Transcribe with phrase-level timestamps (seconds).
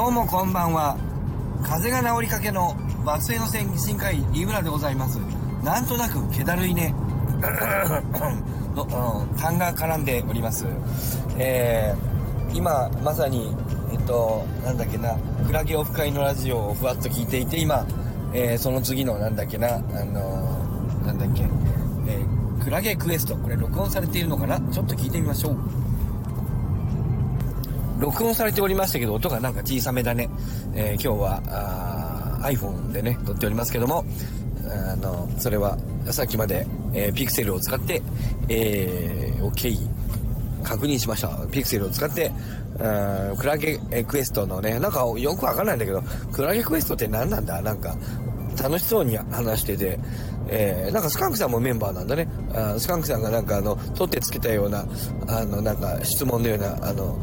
[0.00, 0.96] どうもこんばんは。
[1.62, 5.18] 風が治りかけの松江の先進会飯村でございます。
[5.62, 6.94] なんとなく気だるいね。
[8.74, 10.64] の、うん、痰が絡んでおります。
[11.36, 13.54] えー、今、まさに、
[13.92, 17.84] えっと、なんだっけな、クラゲオフ会のラジオをふわっと聞いていて、今、
[18.32, 21.42] えー、その次の、なんだっけな、あのー、なんだっけ、
[22.06, 23.36] えー、クラゲクエスト。
[23.36, 24.58] これ録音されているのかな？
[24.72, 25.58] ちょっと聞いてみましょう。
[28.00, 30.28] 録音されておりましたけど、音がなんか小さめだね。
[30.74, 34.04] えー、今日は、iPhone でね、撮っておりますけども、
[34.92, 35.76] あの、それは、
[36.10, 38.02] さっきまで、えー、ピクセルを使って、
[38.48, 39.76] えー、OK、
[40.62, 41.28] 確認しました。
[41.50, 42.32] ピクセルを使って、
[42.78, 47.60] うん、クラゲクエストのね、なんかよくわかんないんだけど、クラゲクエストって何なんだ？
[47.60, 47.94] なんか、
[48.62, 49.98] 楽しそうに話してて、
[50.48, 52.26] えー、なんかスカンクさんもメンバーなんだね。
[52.54, 54.86] あスカンクさんがなんかあの、取ってつけたような、
[55.28, 57.18] あの、なんか質問のような、あの、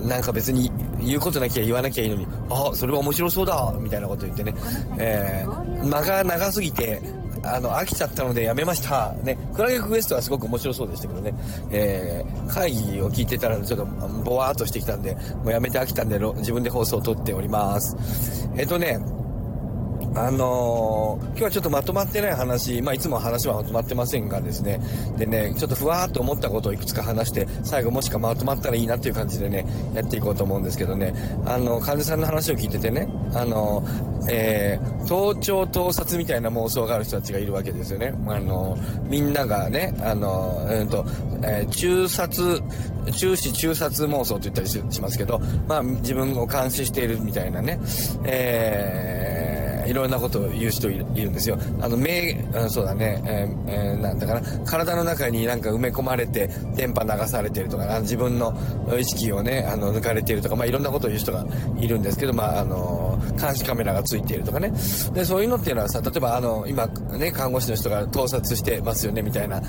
[0.00, 4.54] なんか別に言うことなきゃ言わなきゃいいのに、あ、それは面白そうだみたいなこと言ってね、
[4.98, 7.00] えー、間が長すぎて、
[7.42, 9.12] あの、飽きちゃったのでやめました。
[9.22, 11.34] ね、クラゲクエストはすごく面白そうでしたけどね、
[11.70, 13.86] えー、会議を聞いてたらちょっと
[14.24, 17.96] ぼわーっとしてきたんで、もうやめて飽きたんで、自分で放送を撮っております。
[18.56, 18.98] えっ、とね、
[20.16, 24.80] あのー、今日はちょっとまとまってない話、まあ、いつも話はまとまってませんがですね、
[25.18, 31.12] でね、ちょっとふわーっと思ったことをいくつか話して、最後もしかまとまったらいいなっていう感じでね、やっていこうと思うんですけどね、
[31.44, 33.84] あの、患者さんの話を聞いててね、あの、
[34.30, 38.14] えー、盗聴盗撮みたいな妄想がある人たちがいるわけですよね。
[38.26, 41.04] あの、みんながね、あの、えー、と、
[41.42, 42.62] えー、中殺、
[43.12, 47.78] 中視中殺妄想と言ったりしますけど、まあ、自分を監視しているみたいなね、
[48.24, 49.35] えー、
[49.86, 51.58] いろんなことを言う人いるんですよ。
[51.80, 58.54] あの、目、うん、そうだね、えー、えー、なんだかな、体の中になんか埋め込まれて、電波流されてるとか、あの自分の
[58.98, 61.44] 意識をね、あの、抜かれてるとか、まあ、いろんなことを言う人が
[61.78, 64.72] いるんですけど、まあ、あの、監視カメラがついているとかね。
[65.12, 69.60] で、そういうのっていうのはさ、例えばあの、今、ね、看護師の人が盗撮してますよね、みたいな、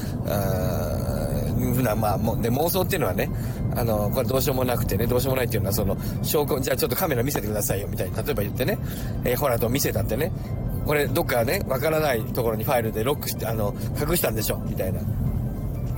[1.74, 3.30] ふうな、まあ、もうね、妄想っていうのはね、
[3.76, 8.78] あの、これどうしようもなくてね、どうしようもないっていうのは、その、証拠、じゃあちょっとカメラ見せてくださいよ、みたいに、例えば言ってね、
[9.24, 10.32] えー、ほらと見せたってね、
[10.86, 15.02] これどっかね、わからないところにファイルでロックして、あの、隠したんでしょ、みたいな。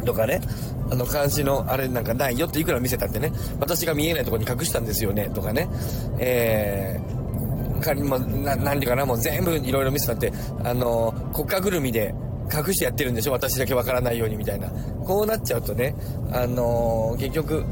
[0.06, 0.42] とかね、
[0.90, 5.70] あの、監視のあれなんかないよっていくら見せたってね、私が見えないところに隠したんですよね、とかね、
[6.18, 12.14] えー、仮にも、な、何かな、もう全部いろいろ見せたって、あの、国家ぐるみで、
[12.52, 13.32] 隠してやってるんでしょ？
[13.32, 14.70] 私だけわからないようにみたいな。
[15.06, 15.96] こうなっちゃうとね、
[16.32, 17.64] あのー、結局、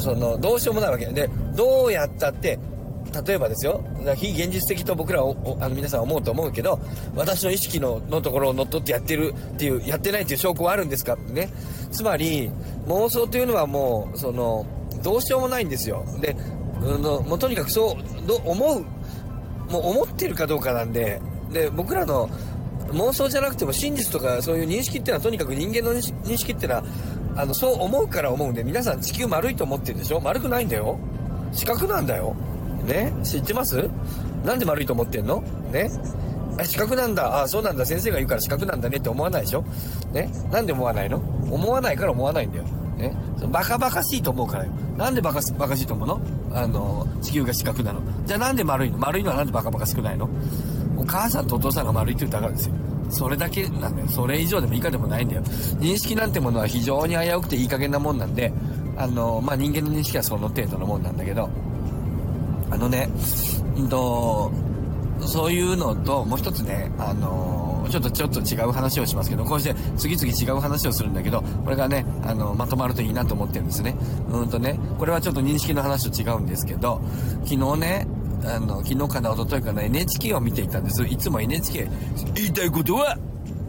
[0.00, 1.06] その、どうしようもないわけ。
[1.06, 2.58] で、どうやったって、
[3.26, 3.82] 例えばですよ、
[4.16, 6.78] 非現実的と僕らを、あの皆さん思うと思うけど、
[7.14, 11.48] 私の意識ののところを乗っ取ってやってるっていう、やってないっていう証拠はあるんですかってね。
[11.90, 12.50] つまり、
[12.86, 14.66] 妄想というのはもう、その、
[15.02, 16.04] どうしようもないんですよ。
[16.20, 16.36] で、
[16.82, 18.80] うん、もうとにかくそう、ど思う、
[19.70, 21.20] もう思ってるかどうかなんで、
[21.52, 22.28] で、僕らの
[22.92, 26.84] 妄想じゃなくても真実とかそういう認識っていうのはとにかく人間の認識っていうのは
[27.36, 30.20] あのそう思うから思うんで皆さん地球丸いと思ってるでしょ？
[30.20, 30.98] 丸くないんだよ。
[31.52, 32.34] 四角なんだよ。
[32.86, 33.12] ね？
[33.24, 33.90] 知ってます？
[34.44, 35.42] なんで丸いと思ってんの？
[35.72, 35.90] ね？
[36.58, 37.42] あ四角なんだ。
[37.42, 37.84] あそうなんだ。
[37.84, 39.64] 先生が言うから四角なんだねって思わないでしょ？
[40.12, 40.30] ね？
[40.50, 41.18] なんで思わないの？
[41.50, 42.64] 思わないから思わないんだよ。
[42.96, 43.14] ね？
[43.50, 44.72] バカバカしいと思うからよ。
[44.96, 46.20] なんでバカバカしいと思うの？
[46.54, 48.00] あの地球が四角なの。
[48.24, 48.96] じゃあなんで丸いの？
[48.98, 50.30] 丸いのはなんでバカバカ少ないの？
[50.96, 52.74] お母さんとお父さんが丸いって言うだからですよ。
[53.08, 54.08] それだけなんだよ。
[54.08, 55.42] それ以上でも以下でもないんだよ。
[55.78, 58.52] 認識なんてものは非常に危うくていい加減なもんなんで、
[58.96, 61.48] あの、まあ、人間の認識はその程度のもんなんだけど、
[62.70, 63.08] あのね、
[63.76, 64.50] うんと、
[65.20, 67.56] そういうのと、もう一つね、あの
[67.88, 73.96] ちょっと、ちょっと違う話をしますけど、こうして次々違う話をするんだけど、これがね、あの、まとまるといいなと思ってるんですね。
[74.30, 77.00] うんとね、これはちょっと認識の話と違うんですけど、
[77.44, 78.06] 昨日ね、
[78.46, 81.04] あの、昨日かな、一昨日かな、NHK を見ていたんです。
[81.04, 81.88] いつも NHK、
[82.34, 83.16] 言いたいことは、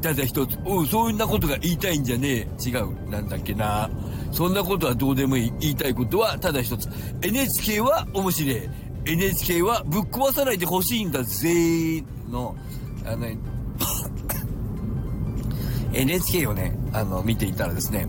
[0.01, 2.69] ただ一つ、おう、そんなことが言いたいんじゃねえ。
[2.69, 3.09] 違う。
[3.09, 3.89] なんだっけな。
[4.31, 5.53] そんなことはどうでもいい。
[5.59, 6.87] 言いたいことは、ただ一つ。
[7.21, 8.69] NHK は面白い。
[9.05, 12.55] NHK はぶっ壊さないでほしいんだぜの、
[13.05, 13.25] あの、
[15.93, 18.07] NHK をね、あの、見ていたらですね、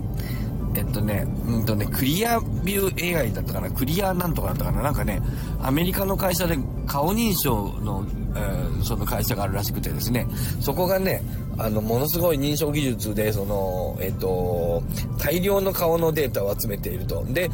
[0.79, 5.21] えっとね、うんとね、クリアビュー AI だったかな、クリアなんとかだったかな、なんかね、
[5.61, 10.29] アメリカの会社で顔認証の、えー、その会社があるらしくてですね、
[10.61, 11.21] そこがね、
[11.59, 14.83] あの、ものすごい認証技術で、その、えっと、
[15.19, 17.25] 大量の顔のデータを集めていると。
[17.25, 17.51] で、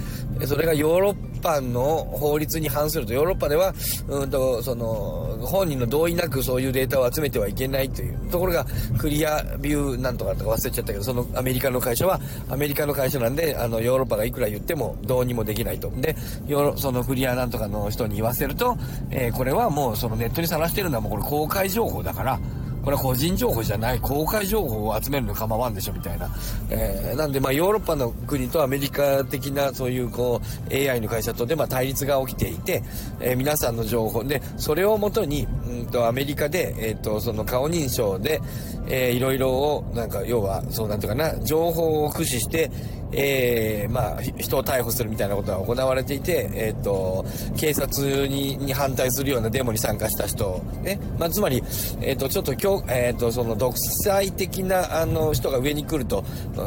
[0.46, 3.74] それがヨーロッパの法律に反すると、ヨーロッパでは、
[4.08, 8.66] うんと、その、本人の同意なくそういうデータを集めてはいけないというところが、
[8.98, 15.90] クリアビューなんとかとか忘れちゃったけど、そのアメリカの会社は、アメリカの会社なんで、あの、ヨーロッパがいくら言ってもどうにもできないと。
[15.96, 16.14] で、
[16.46, 18.76] ヨーロ、そのクリアなんとかの人に言わせると、
[19.10, 22.38] えー、これはもうそのネットにさらしてるのはもうこれ公開情報だから、
[22.84, 26.28] これは個人情報じゃない公開情報を集めるの構わんでしょみたいな、
[26.70, 30.40] えー、なんでまあヨーロッパの国とアメリカ的なそういうこ
[30.70, 32.82] う AI の会社とでまあ対立が起きていて、
[33.20, 38.40] えー、皆さんの情報でそれをもとに、うんとアメリカで、えー、とその顔認証で、
[38.86, 42.70] えー、いろいろをなんか要はそうなんていうかな情報を駆使して
[43.16, 47.24] えー、まあ、人を逮捕するみたいなことが行われていて、えっ、ー、と、
[47.56, 51.62] 警察にに反対するようなデモに参加した人、ね、まあ、つまり、
[52.00, 56.24] えっ、ー、と、ちょっと今日、えっ、と、その独裁的な、あの、人が上に来ると、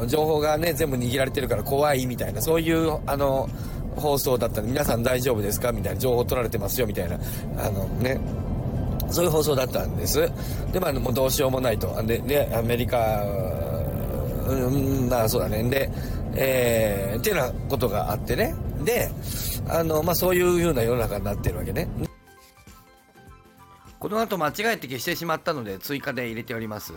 [0.07, 3.49] 情報がね、全部握られてるから怖いみたいな、そういう、あの、
[3.95, 5.71] 放送だったら皆さん大丈夫ですか？
[5.71, 7.17] みたいな情報取られてますよみたいな、
[7.57, 8.19] あのね、
[9.09, 10.19] そういう放送だったんです。
[10.71, 11.88] で、まあ、もうどうしようもないと。
[12.03, 13.23] で、で、アメリカ、
[14.47, 15.63] うん、まあそうだね。
[15.63, 15.89] で、
[16.39, 18.56] えー、っていうようなことがあってね。
[18.84, 19.10] で、
[19.68, 21.89] あの、まあ、そういうような世の中になってるわけね。
[24.00, 26.94] この後間違えて消してしまったので追加で入れております。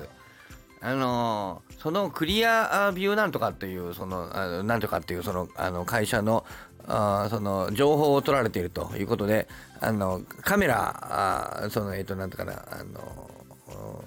[0.82, 6.44] あのー、そのクリアビューなんとかっていう、その、あのなんとかっていう、その、あの、会社の、
[6.86, 9.48] あその、情報を取られているということで、
[9.80, 14.04] あの、カメラ、あその、えっ、ー、と、なんとかな、あの、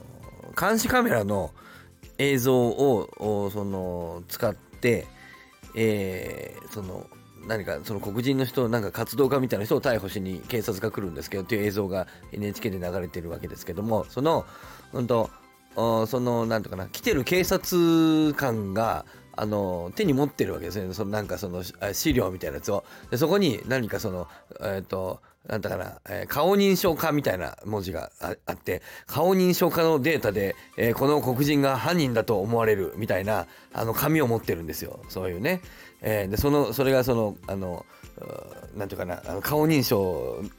[0.60, 1.52] 監視カメラの
[2.18, 5.06] 映像を、その、使って、
[5.76, 7.08] えー、その
[7.48, 14.46] 何かその黒人の人なんか活動家みたいな人を逮捕しに警察が来るんですけどっていう映像が NHK で流れてるわけですけどもその
[14.94, 15.30] うんと
[15.76, 19.06] そのなんとかな来てる警察官が
[19.36, 20.94] あの手に持ってるわけですね。
[20.94, 22.84] そのなんかその資料みたいなやつを。
[23.10, 24.28] でそこに何かその
[24.62, 35.02] えっ、ー、となんだかな、えー、顔認証化みたいな文字があって、顔認証化のデータで、えー、この黒人が犯人だと思われるみたいな、あの、紙を持ってるんですよ。
[35.10, 35.62] そういうね。
[36.02, 37.86] えー、で、その、それがその、あの、
[38.76, 40.00] なんていうかな、あの顔認証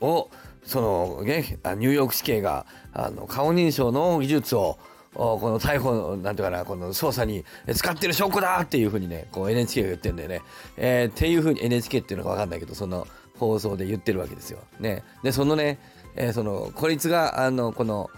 [0.01, 0.31] を、
[0.65, 4.79] その、ね、ニューヨーク市警が、あの、顔認証の技術を、
[5.15, 10.43] この逮捕、なんていうかな、この捜査に使ってる証拠だっていうふうにね、こう NHK が言ってんだよね。
[10.77, 13.07] えー、っていうふうに NHK っていうのがわかんないけど、その、
[13.39, 14.61] 放送で言ってるわけですよ。
[14.81, 15.03] ね。
[15.23, 15.79] で、そのね、
[16.17, 18.11] えー、その、こいつが、あの、この、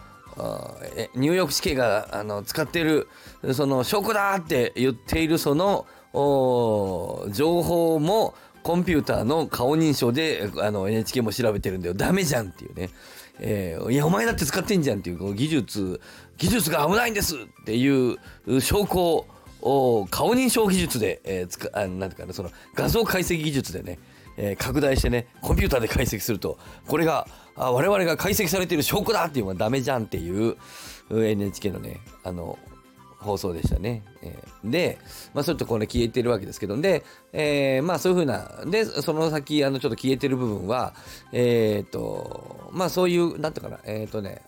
[1.14, 3.08] ニューヨーク市警があの使ってる
[3.54, 12.90] その証拠だって言っているその情報もコンピューターの顔認証であの NHK も調べてるんだよダメじゃんっていうね、
[13.38, 16.00] えー、いやお前だって使ってんじゃんっていうこう技術
[16.36, 18.18] 技術が危ないんですっていう
[18.60, 19.26] 証拠
[19.62, 23.98] を顔認証技術で、えー、つかあなんていうかなその画像解析技術でね
[24.36, 30.56] えー、拡大してね、コンピューターで解析すると、これが、あ我々が解析されている証拠だっていうのがダメじゃんっていう、
[31.10, 32.58] NHK のね、あの、
[33.18, 34.02] 放送でしたね。
[34.22, 34.98] えー、で、
[35.34, 40.94] まあ、それとこれ消えてるわけですけど、で、えー、まあ、そういうふうな、で、その先、あの、ちょっと消えてる部分は、
[41.32, 44.42] えっ、ー、と、まあ、そういう、なんていうかな、えっ、とね、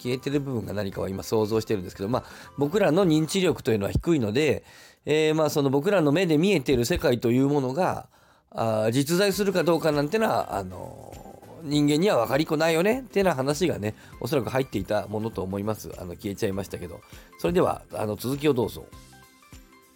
[0.00, 2.24] 消えてる部分が何かは今想像してるんですけど、まあ、
[2.58, 4.64] 僕らの認知力というのは低いので、
[5.04, 8.08] えー、まあ、その僕らの目で見えてる世界というものが、
[8.54, 11.14] あ実在するかどうかなんてのは、あの
[11.62, 15.90] 人間には分かりっこないよねってな話がね、おそらく入っていたものと思います。
[15.98, 17.00] あの、消えちゃいましたけど。
[17.38, 18.84] それでは、あの、続きをどうぞ。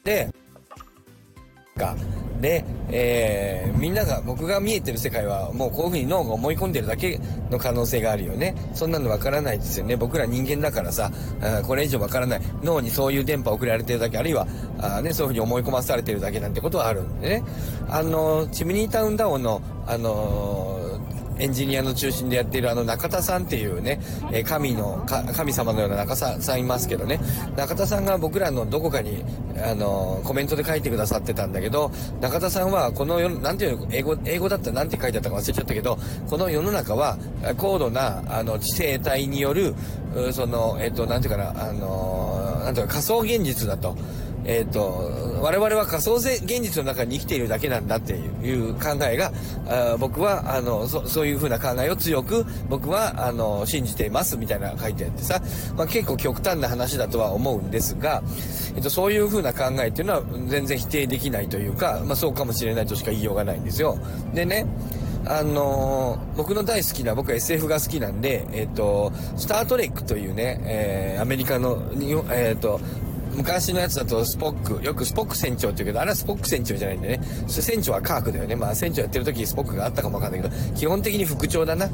[0.04, 0.32] で、
[1.76, 1.96] か。
[2.40, 7.18] で、えー、みんなが、僕が見えてる世界は、もうこういうふうに脳が思い込んでるだけ
[7.50, 8.54] の可能性があるよね。
[8.74, 9.96] そんなのわからないですよね。
[9.96, 12.40] 僕ら人間だからさ、あこれ以上わからない。
[12.62, 14.46] 脳にそういう電波送られてるだけ、あるいは、
[14.78, 17.42] あね、そういうふうに思い込まされてるだけなんてことはあるんでね。
[17.88, 20.75] あの、チムニータウンダウンの、あの
[21.38, 24.00] エンジニアの中心でやっているあの中田さんっていうね、
[24.32, 27.20] え神の、神様のような中田さんいますけどね、
[27.56, 29.24] 中田さんが僕らのどこかに、
[29.62, 31.90] あの、コメントで書いてくださってたんだけど、
[32.20, 37.18] 中田さんはこの世、なんていうの、英語、英語だったらなんて書いてあったか忘れちゃったけど、この世の中は
[37.56, 39.74] 高度な、あの、地生態による、
[40.32, 43.96] その、えっと、なんていうかな、あの、なんていうか仮想現実だと。
[44.48, 49.32] えっ、と、我々は仮想現実の中に生きているだけなんだっていう考えが、
[49.68, 55.40] あ僕は、あの、そそういうふうな考えを強く、僕は、あの、信じていますみたいな書いてあってさ、
[55.76, 58.22] まあ、結構極端な話だとは思うんですが、
[58.74, 63.98] えっ、と、そういうふうな考えっていうのは全然否定できないというか、まあ、そうかもしれないとしか言いようがないんですよ。
[64.34, 64.66] でね、
[65.28, 71.82] あのー、僕の大好きな、僕は SF が好きなんで、えっ、ー、と、スタートレックというね、えー、アメリカの、
[72.30, 72.80] えっ、と、
[73.36, 77.20] 昔のやつだとスポック、よくスポック船長って言うけど、あれはスポック船長じゃないんでね。
[77.46, 78.56] 船長は科学だよね。
[78.56, 81.88] まあ船長やってる時にスポックがあったかもわかんないけど、基本的に副長だな。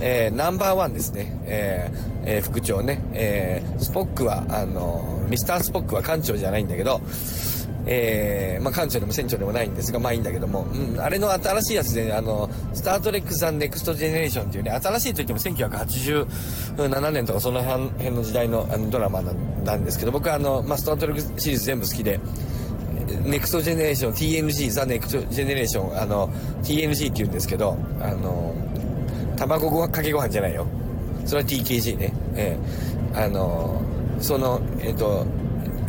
[0.00, 1.32] えー、ナンバーワンですね。
[1.44, 3.00] えー、えー、副長ね。
[3.12, 7.00] えー、スポックは、あの、ミスタースポックは艦長じゃないんだけど、
[7.90, 22.20] えー、まあ、艦長でも船長でもないんですが、まあいいんだけども、うん、あれの新しいやつで、あの、スタートレック・ザ・ネクスト・ジェネレーションっていうね、新しいといっても1987年とかその辺の時代のあのドラマなんですけど、僕はあの、まあ、スタートレックシリーズ全部好きで、
[23.24, 26.28] ネクストジェネレーション、TNG、ザ・ネクストジェネレーション、あの、
[26.62, 28.54] TNG って言うんですけど、あの、
[29.36, 30.66] 卵かけご飯じゃないよ。
[31.24, 32.12] それは TKG ね。
[32.34, 32.58] え
[33.14, 33.80] えー、あの、
[34.20, 35.26] その、えっ、ー、と、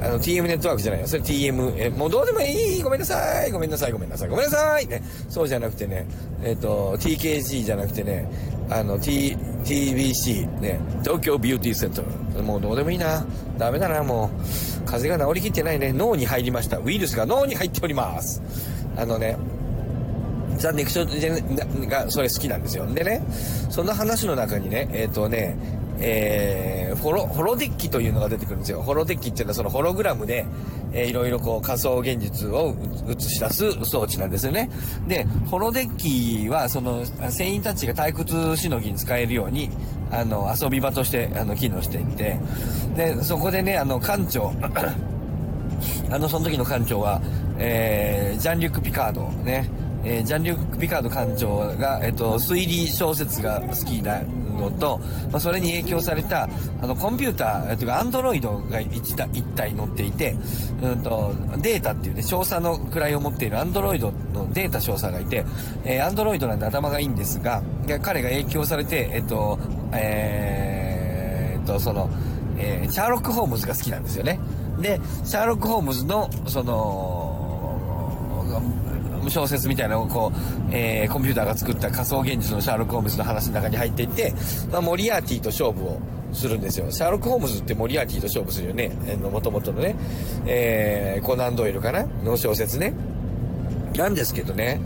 [0.02, 1.08] あの、TM ネットワークじゃないよ。
[1.08, 5.04] それ TM、え、もうどうでもいいごめんなさいごめんなさいごめんなさいごめんなさいね。
[5.30, 6.06] そうじゃなくてね、
[6.44, 8.30] えっ、ー、と、TKG じゃなくてね、
[8.70, 12.44] あの、T、TBC、ね、東京ビューティーセンター。
[12.44, 13.26] もうどうでもいいな。
[13.58, 14.86] ダメだな、もう。
[14.86, 15.92] 風邪が治りきってないね。
[15.92, 16.78] 脳に入りました。
[16.78, 18.42] ウイルスが脳に入っております。
[18.96, 19.38] あのね、
[20.58, 22.86] ザ・ネクションがそれ好きなんですよ。
[22.88, 23.22] でね、
[23.70, 25.56] その話の中にね、えっ、ー、とね、
[26.00, 28.82] えー、ホロ、ホロデッキというのが出てくるんですよ。
[28.82, 30.46] ホロデッキっていうのはそのホログラムで、
[30.92, 32.76] えー、いろいろこう仮想現実を
[33.08, 34.70] 映し出す装置なんですよね。
[35.08, 39.70] で、ホロデッキはその船員たちが退屈しのぎに使えるように、
[40.12, 42.40] あの、遊び場としてあの機能していて、
[42.96, 44.52] で、そこでね、あの、艦長、
[46.10, 47.22] あの、その時の艦長は、
[47.58, 49.70] えー、ジャンリュック・ピカードね、
[50.04, 54.22] えー、ジャンリュック・ピカード艦長が、えっ、ー、と、推理小説が好きな
[54.60, 55.00] のと、
[55.32, 56.50] まあ、それに影響された、
[56.82, 60.36] あの、コンピューター、というか、アンドロイドが一体一体乗っていて、
[60.82, 65.46] うんと、データっていうね、少佐の位を持っているアンドロイドのデータ少佐がいて、
[65.86, 67.62] えー、アンドロイドなんで頭がいいんですが、
[68.02, 69.60] 彼が影響されて、えっ、と、
[69.94, 72.10] えー、っと、その、
[72.58, 74.40] えー、シャーロック・ホームズが好きなんですよね。
[74.80, 77.36] で、シャーロック・ホームズの、その、
[79.28, 80.40] 小説みたいなのをこう、
[80.72, 84.34] えー、コンピューターが作った仮想現実のシャーロック・ホームズの話の中に入っていって、
[84.72, 86.00] まあ、モリアーティと勝負を
[86.32, 86.92] するんですよ。
[86.92, 88.92] シャーロック・ホームズってモリアーティと勝負するよね。
[89.08, 89.96] えー、もともとのね、
[90.46, 92.06] えー、コナン・ドイルかな？
[92.24, 92.94] の小説ね。
[93.96, 94.80] なんですけどね、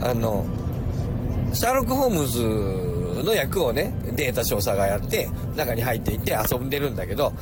[0.00, 0.44] あの、
[1.54, 7.32] シャーロック・ホームズの役をね、データ少佐がやって、中に入っていって遊んでるんだけど、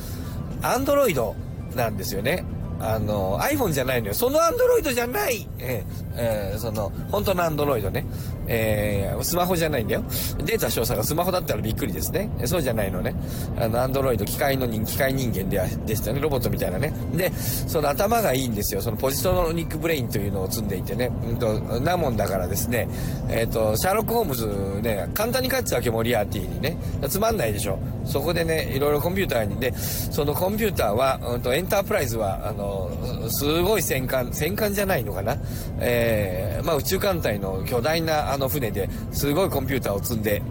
[0.63, 1.35] アンドロイド
[1.75, 2.45] なんですよね。
[2.81, 4.15] あの、iPhone じゃないのよ。
[4.15, 8.05] その Android じゃない、えー、えー、その、本当の Android ね。
[8.47, 10.03] えー、スマホじゃないんだよ。
[10.45, 12.31] データ詳細がスマホだったらびっくりですね。
[12.45, 13.15] そうじゃないのね。
[13.57, 16.21] あの、Android、機械の人、機械人間ではでしたね。
[16.21, 16.93] ロボットみたいなね。
[17.15, 18.83] で、その頭がいいんですよ。
[18.83, 21.11] そのポジトロニックブレインというのを積んでいてね。
[21.25, 22.89] うんと、なもんだからですね。
[23.29, 24.47] えっ、ー、と、シャーロック・ホームズ
[24.83, 26.77] ね、簡単に勝っちゃうわけ、モリアーティにね。
[27.09, 27.79] つまんないでしょ。
[28.05, 32.91] そこでね、いろいろコンピューターに、で、そのコンピューターは、うんと、エンタープライズは、あの、
[33.29, 35.37] すごい戦艦、戦艦じゃないのかな。
[35.79, 40.43] えー、まあ宇宙艦隊の巨大なあの船ですごいコンピューターを積んで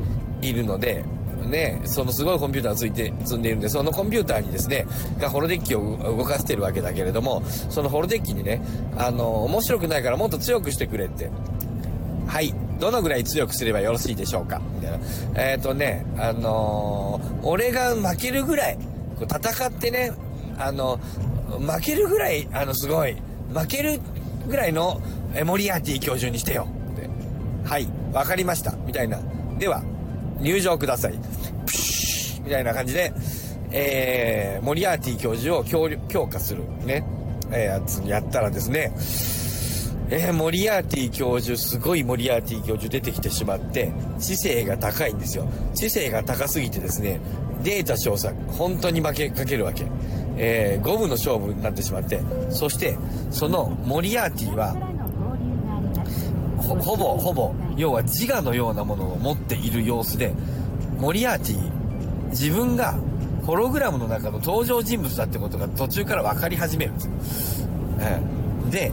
[0.42, 1.04] いるので、
[1.48, 4.86] ね、そのすごいコンピューターをついて積んでいるんで、そのコンピューターにですね、
[5.20, 8.62] がホロデッキを動かしてるわけだけれども、そのホロデッキにね、
[8.98, 11.30] あの、面白くないからもっと強くしてくれって。
[12.28, 12.54] はい。
[12.80, 14.62] どのぐらい強くすればよろしいでしょうか？
[14.76, 15.00] みたいな。
[15.36, 18.78] えっ、ー、とね、あのー、俺が負けるぐらい、
[19.18, 20.14] こう戦ってね、
[20.58, 20.98] あの、
[21.60, 23.18] 負けるぐらい、あの、すごい、
[23.54, 24.00] 負ける
[24.48, 25.02] ぐらいの、
[25.34, 26.68] え、モリアーティ教授にしてよ。
[27.70, 28.72] はい、わかりました。
[28.88, 29.20] みたいな。
[29.60, 29.84] では、
[30.40, 31.14] 入場ください。
[31.68, 33.14] プシュみたいな感じで、
[33.70, 37.06] えー、モリアーティ教授を強強化する、ね、
[37.52, 38.92] えー、やつやったらですね、
[40.10, 45.48] えー、モリアーティ教授、すごいモリアーティ教授出てきてしまって、知性が高いんですよ。
[45.76, 47.20] 知性が高すぎてですね、
[47.62, 49.86] データ調査、本当に負けかけるわけ。
[50.38, 52.98] えー、五分の勝負になってしまって、そして、
[53.30, 54.76] そのモリアーティは、
[56.62, 60.34] ほほぼ、ほぼ、要は自我のようなものを持っている様子で、
[61.00, 62.96] モリアーティ、自分が
[63.46, 67.62] ホログラムの中の登場人物だってことが途中から分かり始めるんです。
[67.62, 67.68] よ。
[68.00, 68.22] え。
[68.68, 68.92] ー、で、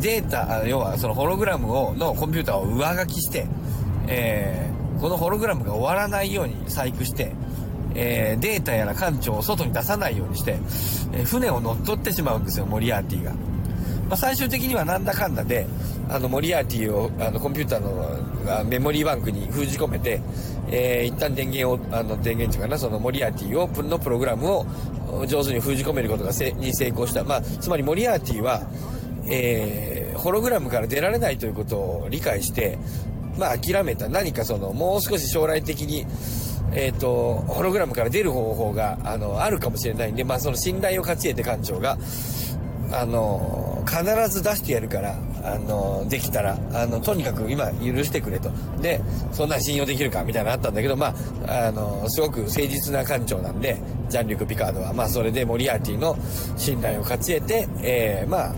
[0.00, 3.46] データ、要はそのホログラムを、のコンピューターを上書きして、
[4.08, 7.32] えー、このホログラムが終わらないように細工して、
[7.94, 10.58] えー、データやら艦長を外に出さないようにして、
[11.12, 13.32] えー、船を乗っ取ってしまうんですよ、モリアーティが。
[14.12, 15.66] まあ、最終的にはなんだかんだで、
[16.10, 20.20] あの、モリアーティを、あの、コンピューターのメモリーバンクに封じ込めて、
[20.70, 24.66] えー、一旦電源を、あの、電源っていうかな、そのモリアーティを、のプログラムを
[25.26, 27.24] 上手に封じ込めることがせに成功した。
[27.24, 28.60] まあ、つまりモリアーティは、
[29.30, 32.76] えー、ホログラムから出られないということを理解して、
[33.38, 34.10] まあ諦めた。
[34.10, 36.04] 何かその、もう少し将来的に、
[36.74, 41.96] えっ、ー、と、ホログラムから出る方法が、あの、あるかもしれないんで、まあその信頼を勝ち得て館長が、
[42.92, 48.50] あの、必ず出してやるから、あの、できたら、あの、とにかく今許してくれと。
[48.80, 49.00] で、
[49.32, 51.14] そんな信用できるかみたいなのあったんだけど、ま
[51.46, 53.76] あ、あの、すごく誠実な艦長なんで、
[54.08, 56.16] ジャンリュク・ピカードは、まあ、それでモリアーティの
[56.56, 58.54] 信頼を勝ち得て、えー、まあ、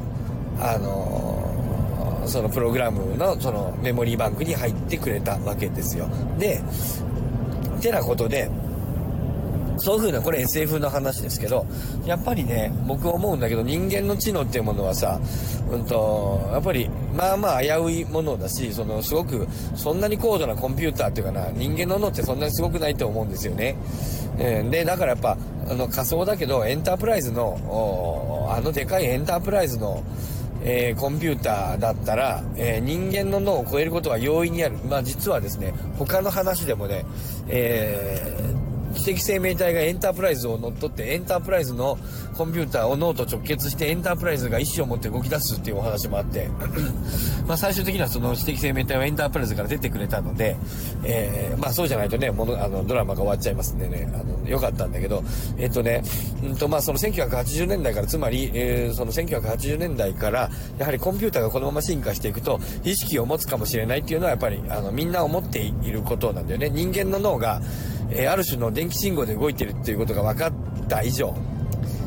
[0.60, 6.08] あのそのプログラムのそのメモリーバンクに入ってくれたわけですよ。
[6.38, 6.62] で、
[7.80, 8.48] てなことで、
[9.84, 11.66] そういう風な、これ SF の話ですけど、
[12.06, 15.20] やっぱりね、僕思うんだけど、人間の知能っていうものはさ、
[15.70, 23.76] うんと、やっぱり、まあまあ危ういものだし、その、すごく、そんなに高度なコンピューターっていうかな、人間の脳ってそんなにすごくないと思うんですよね。
[24.38, 25.36] えー、で、だからやっぱ、
[25.68, 30.02] あの、仮想だけど、エンタープライズの、あのでかいエンタープライズの、
[30.62, 34.78] えー、コンピューターだったら、えー、人間の脳を超えることは容易にある。
[34.88, 37.04] まあ実はですね、他の話でもね、
[37.48, 38.63] えー
[38.94, 41.98] 知的生命体がエンタープライズを乗っ取ってエンタープライズの
[42.36, 46.48] コンピューターを脳と直結してエンタープライズが意思を持って動き出すっていうお話もあって
[47.46, 50.56] まあ最終的にはその知的生命体はエンタープライズから出てくれたので、
[51.04, 55.22] えー、まあそうじゃないとね、もの、あの、ドラマが終わっちゃいますんでね、あの、よかったんだけど、
[55.58, 56.02] えっとね、
[56.42, 66.70] うんとまあその1980年代から、つまり、えー、その1980年代から、やはりコンピューターがこのまま進化していくと、意識を持つかもしれないっていうのはやっぱり、あの、みんな思っていることなんだよね。
[66.70, 67.60] 人間の脳が、
[68.10, 70.52] え、ある種の電気信号で動いてるっていうことが分かっ
[70.88, 71.34] た以上、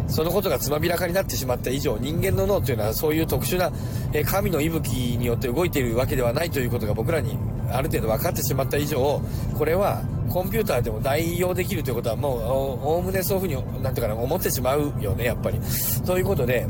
[0.07, 3.71] そのことがつまびらかになってしまった以上、人間の脳というのはそういう特殊な、
[4.13, 7.37] え、神の息吹によって動いているわけではないということが僕らに
[7.71, 9.21] ある程度分かってしまった以上、
[9.57, 15.59] これはコンピューターでも代用できるということはもう、おおむねそういうふうに、なんていうかな、思ってしまうよね、やっぱり。
[16.05, 16.65] ということで、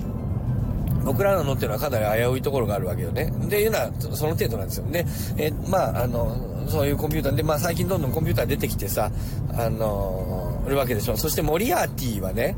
[1.04, 3.32] 僕らの脳っていうのはかなり危ういところがあるわけよね。
[3.48, 4.86] で、いうのは、その程度なんですよ。
[4.92, 5.06] で、
[5.38, 6.36] え、まあ、あの、
[6.68, 9.12] そういうコンピューターで、まあ最近どんどんコンピューター出てきてさ、
[9.54, 11.18] あのー、いるわけでしょ。
[11.18, 12.56] そしてモリアーティはね、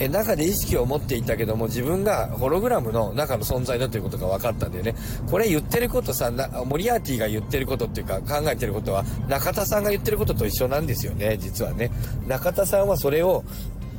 [0.00, 4.94] え中で意識を持っていたけども自分がホログラムの中の存在だということが分かったんだよね。
[5.30, 6.32] これ言ってることさ、
[6.66, 11.90] モリアーティが言ってることっていうか考えてることは中田さんが言ってることと一緒なんですよね、実はね。
[12.26, 13.44] 中田さんはそれを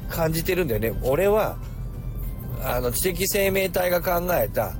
[0.09, 0.93] 感じてるんだよね。
[1.03, 1.57] 俺は、
[2.63, 4.73] あの、知的生命体が考えた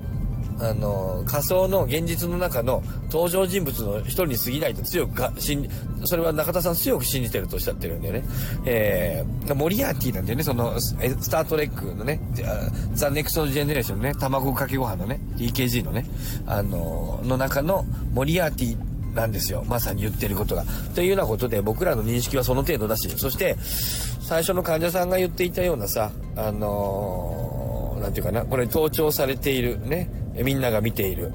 [0.62, 5.68] あの、仮想の現実の中の登場人物の一人に過ぎないと強くか、信
[6.06, 8.24] それは中田さん強く信じてるとおっしゃってるんだよね。
[8.66, 10.96] えー、モリアーティなんだよね、その、ス
[11.30, 12.20] タートレックのね、
[12.94, 16.06] ザ・ネクストジェネレーションのね、卵かけご飯のね、 TKG のね、
[16.46, 17.84] あの、の中の
[18.14, 19.64] モリアーティなんですよ。
[19.68, 20.64] まさに言ってることが。
[20.96, 23.58] というようなことで僕らの認識はその程度だし、そして、
[24.22, 31.32] 最初の患者さんが言っていたようなさ、あのー、なんていうかな、これ盗聴されているね、みんなが見ている。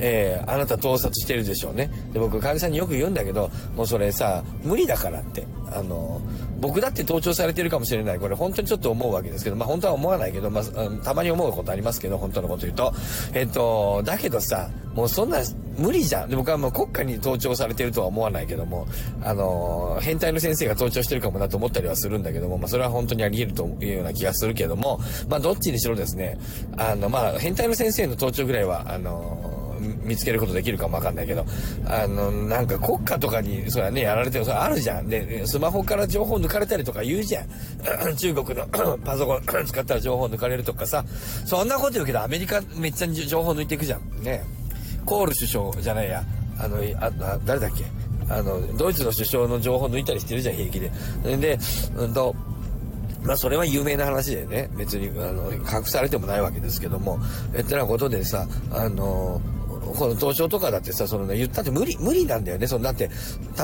[0.00, 1.90] えー、あなた盗撮してるでしょうね。
[2.12, 5.46] で、僕、患者さんによく言うんだけど、もうそれさ、無理だからって。
[5.72, 6.20] あの、
[6.60, 8.18] 僕だって盗聴されてるかもしれない。
[8.18, 10.64] これ本当にちょっと思うわけですけど、まあ本当は思わないけど、まあ、
[11.04, 12.92] たまに思うことありますけど、本当のこと言うと。
[13.34, 15.38] えっと、だけどさ、もうそんな、
[15.78, 16.28] 無理じゃん。
[16.28, 18.86] で僕はもう国家に盗聴されてるとは思わないけども、
[19.22, 26.38] あの、変態の先生が盗聴してるかもなと思ったりはするんだけども、まあそれは本当にあり得るというような気がするけども、まあどっちにしろですね、
[26.76, 29.59] あの、まあ変態の先生の盗聴ぐらいは、あの、
[30.04, 31.44] 見つけることできるかもわかんないけど、
[31.86, 35.08] あの、なんか国家とかに、それはね、やられてる、それあるじゃん。
[35.08, 37.48] で、スマホから情報抜かれたりとか言うじゃん。
[38.16, 38.66] 中国の
[39.04, 41.04] パソコン 使ったら情報抜かれるとかさ、
[41.44, 44.22] そんなこと言うけど、アメリカめっちゃ情報抜いていくじゃん。
[44.22, 44.42] ね。
[45.06, 46.22] コール首相じゃないや。
[46.58, 47.84] あの、あ、あ誰だっけ？
[48.28, 50.90] あの、ドイツの首相の情報抜いたりしてるじゃん、平気で。
[51.36, 51.58] で、
[51.96, 52.34] うんと、
[53.22, 57.18] まあそれは有名な話でね、別にあの隠されてもないわけですけども、
[57.54, 59.40] えってなことでさ、あの
[59.94, 62.66] この東証とかだってさ、そのね、言ったって無理、無理なんだよね。
[62.66, 63.10] そのだって、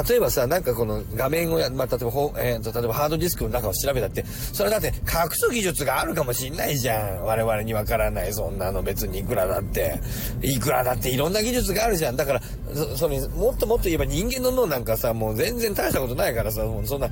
[0.08, 2.10] 例えばさ、なんかこの画面をや、まあ、例えば、
[2.40, 7.24] えー、と例えばハードディスクの中を調べたって、それだって隠す技術があるかもしんないじゃん。
[7.24, 10.00] 我々にわからない、そんなの別にいくらだって。
[10.42, 12.16] いくらだっていろんな技術があるじゃん。
[12.16, 12.42] だから、
[12.74, 17.08] そ、その、もっともっと言えば人間の脳なんかさ、もう全然大したことないからさ、もうそんな、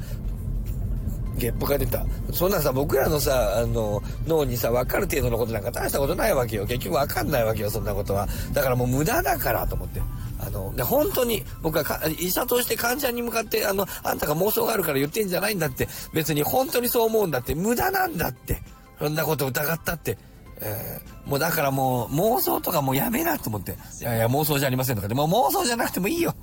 [1.36, 2.04] ゲップが出た。
[2.32, 6.66] そんなさ、僕らのさ、あの、脳にさ、分かる程度のことなんか大したことないわけよ。
[6.66, 8.28] 結局分かんないわけよ、そんなことは。
[8.52, 10.00] だからもう無駄だからと思って。
[10.38, 15.88] あの、で、本当に、僕は医者として患者に向かって、あの、あんたが妄想があるから言ってんじゃないんだって。
[16.12, 17.54] 別に本当にそう思うんだって。
[17.54, 18.62] 無駄なんだって。
[18.98, 20.18] そんなこと疑ったって。
[20.60, 23.76] えー、もうだからもう妄想とかもうやめなと思って。
[24.00, 26.34] いやいや妄想じゃありませんとかで、も妄想じゃなくてもいいよ。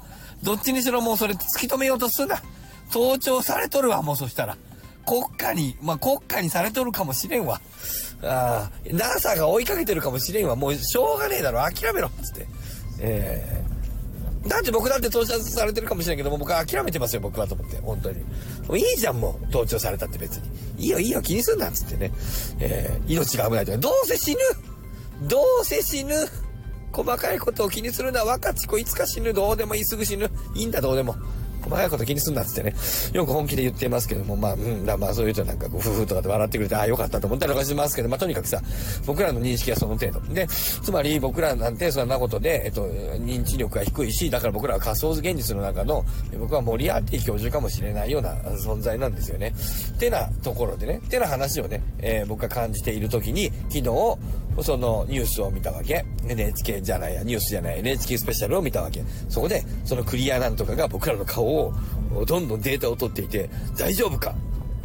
[0.43, 2.41] どっちにしろもうそれ突き止めようとすんな。
[2.91, 4.57] 盗聴されとるわ、もうそしたら。
[5.05, 7.61] 国家に、まあ、国家にされとるかもしれんわ。
[8.23, 10.55] ああ、NASA が追いかけてるかもしれんわ。
[10.55, 12.47] もうしょうがねえだろ、諦めろつって。
[12.99, 13.63] え
[14.47, 17.77] だって僕だって盗聴されてるかもしれないけども、僕は諦めてますよ、僕はと思って。
[17.77, 18.19] 本当に。
[18.21, 18.25] も
[18.73, 19.51] ういいじゃん、もう。
[19.51, 20.85] 盗聴されたって別に。
[20.85, 22.11] いいよ、いいよ、気にすんなっ、つってね。
[22.59, 24.37] えー、命が危ないと、どうせ死ぬ
[25.27, 26.15] どうせ死ぬ
[26.91, 30.31] 細かいことを気にするな、若ち子いつか死ぬ、どうでもいい、すぐ死ぬ。
[30.55, 31.15] いいんだ、どうでも。
[31.71, 32.75] 細かいこと気にすんなっつってね、
[33.13, 38.61] よく本気で言ってますけども、まあ、うん、だまあそういうとなんかこう、夫婦とかで笑ってくれて、ああ、よかったと思ったりとかしますけど、まあとにかくさ、
[39.05, 40.19] 僕らの認識はその程度。
[40.33, 46.03] で、つまり僕らなんてそんなことで、えっと、認知力が低いし、だから僕らは仮想現実の中の、
[46.37, 49.53] 僕はモリアーティ教授かもしれないような存在なんですよね。
[49.95, 54.17] ってなところでね、ってな話をね、えー、僕が感じている時に、昨日、
[54.61, 56.03] そのニュースを見たわけ。
[56.27, 59.01] NHK じゃないや、ニュースじゃない、NHK スペシャルを見たわけ。
[59.29, 61.60] そこで、そのクリアなんとかが僕らの顔を、
[62.25, 64.33] どんどんデータを取っていて、大丈夫か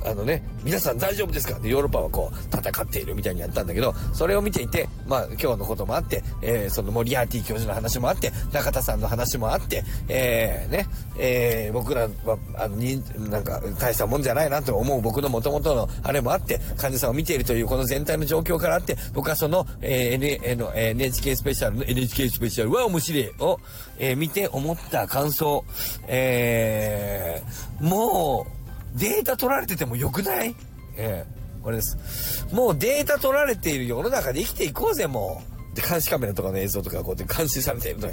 [0.04, 1.58] あのね、皆さん大丈夫ですか？
[1.58, 10.86] で、ヨーロッパはこう、戦っているみたいにやったんだけど、それを見ていて、まあ、今日のこともあって、えー、そのモリアーティ教授の話もあって、中田さんの話もあって、えー、ね、
[11.18, 23.60] えー、僕らは、あの、に、なんか、大したもんじゃないなと思う僕の元々のあれもあって、患者さんを見ているというこの全体の状況からあって、僕はその、えー、N、の、NHK スペシャルの NHK スペシャルは面白いを、
[23.98, 25.64] えー、見て思った感想、
[26.06, 28.55] えー、もう、
[28.96, 30.54] データ取られててもよくない？
[30.96, 32.46] ええこれです。
[32.52, 35.76] もうデータ取られている世の中で生きていこうぜ、もう。
[35.76, 38.08] で、監視カメラとかの映像とかこうやって監視されていると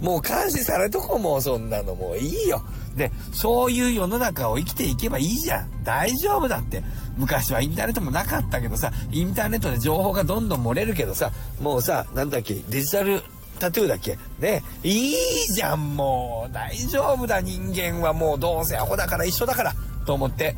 [0.00, 2.62] もう監視されとこもうそんなのもういいよ。
[2.96, 5.82] で、そういう世の中を生きていけばいいじゃん。
[5.82, 6.82] 大丈夫だって。
[7.16, 13.22] 昔はインターネットもなかったけどさ、インターネットで情報がどんどん漏れるけどさ、もうさ、なんだっけ、デジタル
[13.58, 14.16] タトゥーだっけ？
[14.38, 14.62] ね。
[14.84, 15.16] いい
[15.52, 16.52] じゃん、もう。
[16.52, 19.74] 大丈夫だ、人間はもうどうせアホだから一緒だから。
[20.06, 20.56] と思って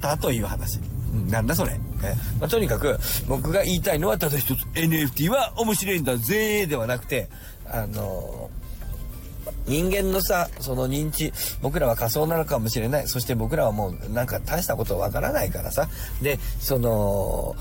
[0.00, 0.78] たという話。
[1.28, 1.72] なんだそれ。
[2.04, 7.28] えまあ、とにかく、僕が言いたいのはただ一つ、NFT は面白いんだぜではなくて、
[7.66, 8.39] あの
[9.70, 13.06] 人間のさ、その認知、僕らは仮想なのかもしれない。
[13.06, 15.88] そして僕らはもうなんか大したことわからないからさ。
[16.20, 17.54] で、その、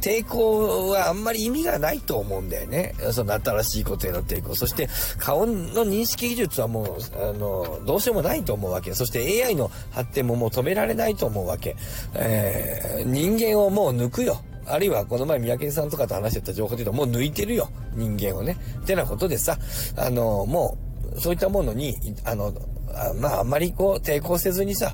[0.00, 2.94] 抵抗はあんまり意味がないと思うんだよね。
[3.12, 4.54] その新しいことへの抵抗。
[4.54, 8.92] そして顔の認識技術はもう、あの、どうしようもないと思うわけ。
[8.92, 11.74] そして AI の発展ももう止められないと思うわけ。
[12.14, 14.42] えー、人間をもう抜くよ。
[14.66, 17.70] あるいはこの前三宅さんとかと話してた情報で言うともう抜いてるよ。
[17.94, 18.56] 人間をね。
[18.82, 19.58] ってなことでさ、
[19.96, 22.52] あの、もう、そういったものに、あの、
[22.94, 24.92] あまあ、あんまりこう、抵抗せずにさ、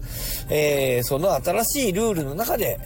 [0.50, 2.78] えー、その新しいルールの中で、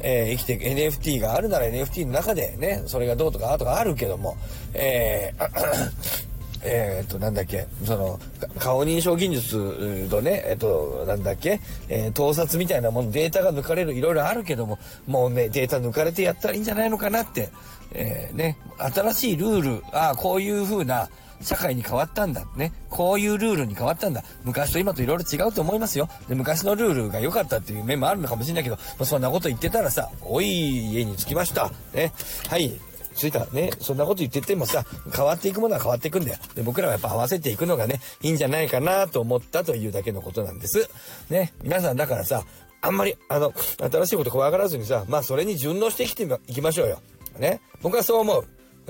[0.00, 4.36] えー、生きていく NFT があるなら NFT の中でね、それがどうとかあとかあるけども、
[4.74, 6.18] えー、
[6.64, 8.18] えっと、なんだっけ、その、
[8.58, 17.50] 顔認証技術とね、えっと、なんだっけ、えー、盗撮みたいなもの、データが抜かれる、いろいろあるけども、もうね、データ抜かれてやったらいいんじゃないのかなって、
[17.92, 21.08] えー、ね、新しいルール、ああ、こういう風な、
[21.40, 22.44] 社会に変わったんだ。
[22.56, 22.72] ね。
[22.90, 24.22] こういうルールに変わったんだ。
[24.44, 26.08] 昔と今といろいろ違うと思いますよ。
[26.28, 31.70] で、昔のルールが良かったっていう面もあるのかもしれないけど、まあ、そんなこと言ってたらさ、おい家に着きました。
[31.94, 32.12] ね。
[32.48, 32.80] はい。
[33.14, 33.46] 着いた。
[33.46, 33.70] ね。
[33.80, 36.38] そんなこと言っててもさ、変わっていくものは変わっていくんだよ。
[36.54, 40.88] で、僕らはやっぱ合わせていくのがね、いいんじゃないかなと思ったというだけのことなんです。
[41.28, 41.52] ね。
[41.62, 42.44] 皆さんだからさ、
[42.80, 43.52] あんまり、あの、
[43.90, 47.00] 新しいこと怖がらずにさ、まあそれに順応して生きていきましょうよ。
[47.38, 47.60] ね。
[47.82, 48.46] 僕はそう思う。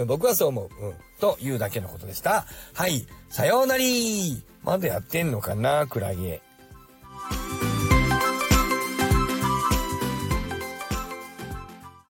[0.07, 0.87] 僕はそう思う。
[0.87, 0.95] うん。
[1.21, 2.47] というだけのことでした。
[2.75, 3.07] はい。
[3.29, 6.41] さようなりまだやってんのかなクラゲ。